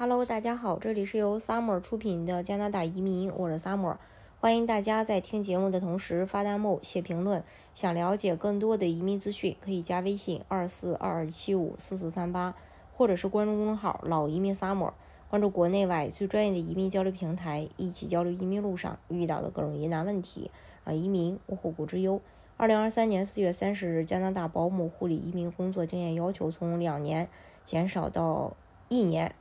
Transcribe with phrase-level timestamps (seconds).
[0.00, 3.96] Hello，大家好，这里是由 Summer 出品的加拿大移民，我是 Summer，
[4.38, 7.42] 欢迎大家在听节目的同时发弹幕、写评论。
[7.74, 12.54] 想了解更多的移民资讯，可以加微信二四二二七五四四三八，
[12.92, 14.92] 或者是关注公众号“老移民 Summer”，
[15.28, 20.52] 关注国内外最专业的移民交流平台，一起交流移民路上遇到的各种疑难问题，
[20.84, 22.20] 让移民无后顾之忧。
[22.56, 27.28] 二零二三年四月三十日，加拿大保姆护理移民工作经验要求从两年
[27.64, 28.56] 减少到
[28.88, 29.34] 一年。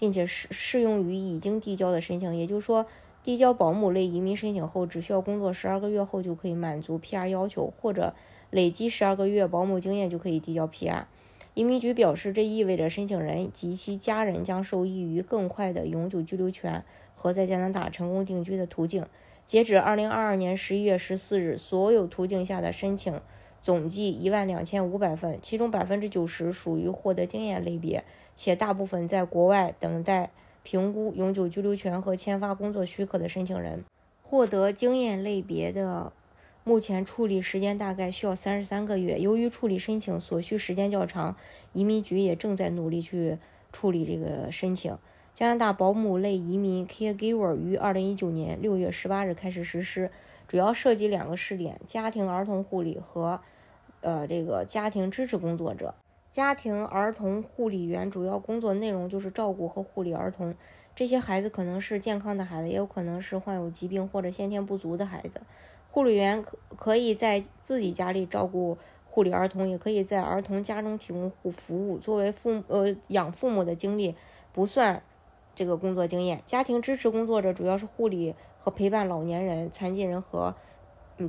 [0.00, 2.86] 并且适适用于已经递交的申请，也就是说，
[3.22, 8.14] 递交保姆类移民申请后，只需要工作十二个月后就可以满足 PR 要求，或者
[8.48, 11.04] 累积十二个月保姆经验就可以递交 PR。
[11.52, 16.82] 移民局表示，这意味着申请人及其家人将受益于更快的永久居留权
[17.14, 19.04] 和在加拿大成功定居的途径。
[19.44, 23.20] 截止二零二二年十一月十四日，所有途径下的申请
[23.60, 28.04] 总计一万两千五百份，其中百分之九十属于获得经验类别。
[28.34, 30.30] 且大部分在国外等待
[30.62, 33.84] 评估永久居留权和签发工作许可的申请人，
[34.22, 36.10] 获得经验类别的，
[36.64, 39.18] 目前处理时间大概需要三十三个月。
[39.18, 41.36] 由于处理申请所需时间较长，
[41.74, 43.36] 移民局也正在努力去
[43.72, 44.96] 处理这个申请。
[45.34, 50.10] 加拿大保姆类移民 （Caregiver） 于二零一九年六月十八日开始实施，
[50.50, 53.40] 主要涉及两个试点：家庭儿童护理和
[54.00, 55.94] 呃这个家庭支持工作者。
[56.28, 60.52] 家庭儿童护理员主要工作内容就是照顾和护理儿童。
[60.96, 65.40] 这些孩子可能是健康的孩子，也有可能是患有疾病或者先天不足的孩子。
[65.92, 71.96] 护理员可可以在自己家里照顾护理儿童，也可以在儿童家中提供护服务。
[71.98, 74.16] 作为父呃养父母的经历
[74.52, 75.00] 不算
[75.60, 76.40] 这个工作经验。
[76.46, 80.54] 家庭支持工作者主要是护理和陪伴老年人、残疾人和。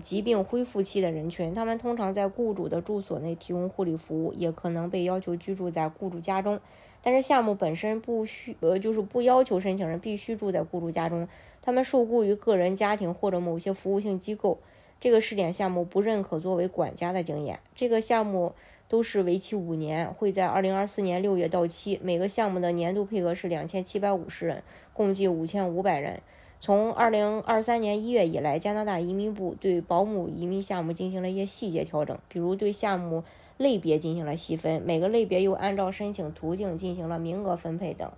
[0.02, 6.62] 疾病恢复期的人群，他们通常在雇主的住所内提供护理服务，也可能被要求居住在雇主家中。
[7.02, 11.28] 但是项目本身不需，呃，就是不要求申请人必须住在雇主家中。
[11.62, 14.59] 他们受雇于个人家庭或者某些服务性机构。
[15.02, 17.59] 这个试点项目不认可作为管家的经验。
[17.75, 18.53] 这个项目
[18.91, 21.97] 都是为期五年，会在二零二四年六月到期。
[22.03, 26.22] 每个项目的年度配额是两千七百五十人，共计五千五百人。
[26.59, 33.24] 从二零二三年一月以来，加拿大移民部对保姆移民项目进行了一些细节调整，比如对项目
[33.56, 38.12] 类别进行了细分，每个类别又按照申请途径进行了名额分配等。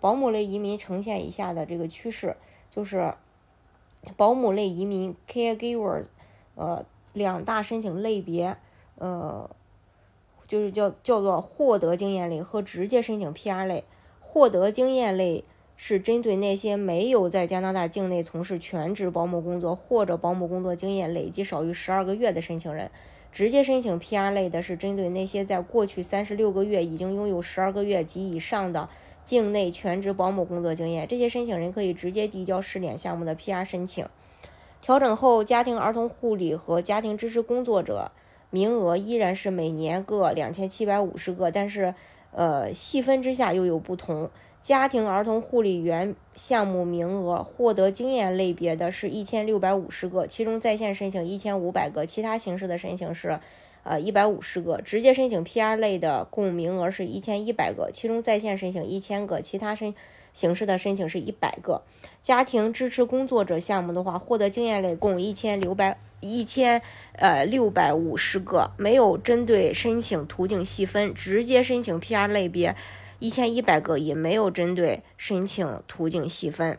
[0.00, 2.34] 保姆类移民呈现以下的这个趋势，
[2.74, 3.14] 就是
[4.16, 6.02] 保姆类移民 （caregiver）
[6.56, 8.56] 呃两大申请类别，
[8.96, 9.48] 呃
[10.46, 13.84] 就是叫叫做获得经验类和直接申请 PR 类，
[14.20, 15.44] 获得经验类。
[15.78, 22.90] 是针对那些没有在加拿大境内从事全职保姆工作或者保姆工作经验累计少于十二个月的申请人，
[23.30, 28.88] 直接申请 PR 类的是针对那些在过去三十六个月已经拥有十二个月及以上的
[29.22, 34.06] 境内全职保姆工作经验，这些申请人可以直接递交试点项目的 PR 申请。
[34.80, 38.12] 调整后，家庭儿童护理和家庭支持工作者
[38.50, 41.94] 名额依然是每年各两千七百五十个，但是
[42.32, 44.30] 呃细分之下又有不同。
[44.62, 53.38] 家庭儿童护理员项目名额获得经验类别的是一千六百五十个，其中在线申请一千五百个，其他形式的申请是，
[53.86, 54.80] 呃一百五十个。
[54.82, 59.94] 直接申请 PR 类的共名额是一千一百个，其中在线申请一千个，其他申
[60.34, 61.82] 形式的申请是一百个。
[62.22, 66.82] 家庭支持工作者项目的话，获得经验类共一千六百一千
[67.12, 72.74] 呃六百五十个，没有针对申请途径细分，直接申请 PR 类别。
[73.18, 76.78] 一千一百个也没有针对申请途径细分，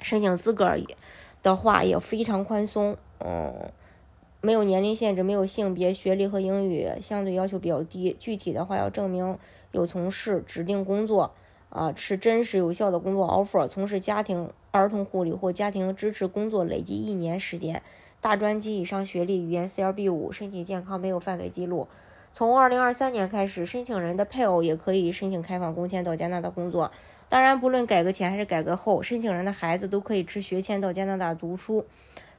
[0.00, 0.96] 申请资格也
[1.44, 3.70] 的话也非常宽松，嗯，
[4.44, 8.14] 没有年龄限制，没有性别，学历和英语相对要求比较低。
[8.20, 9.38] 具体的话要证明
[9.72, 11.32] 有从事指定工作，
[11.70, 17.82] 啊，持真实有效的工作 offer，从事家庭儿童护理或家庭支持工作累计一年时间，
[18.20, 21.88] 大专及以上学历，语言 CLB 五，身体健康，没有犯罪记录。
[22.34, 26.90] 从二零二三年开始，申请人的配偶也可以申请开放工签到加拿大工作。
[27.30, 31.86] 当然，不论改革前还是改革后，申请人的孩子都可以持学签到加拿大读书。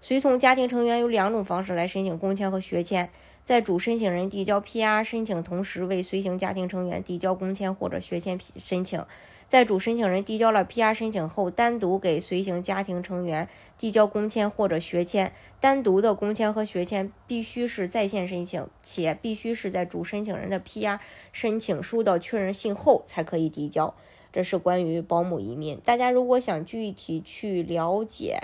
[0.07, 3.09] 随从家庭成员有两种方式来申请工签和学签：
[3.43, 9.03] 在主申请人递交 PR 申请同时，为随行家庭成员递交工签或者学签申请。
[9.49, 13.49] 在主申请人递交了 PR 申请后，单独给随行家庭成员
[13.79, 15.31] 递交工签或者学签。
[15.59, 20.99] 单独的工签和学签必须是在线申请，且必须是在主申请人的 PR
[21.33, 23.95] 申请收到确认信后才可以递交。
[24.31, 25.79] 这是关于保姆移民。
[25.83, 28.43] 大家如果想具体去了解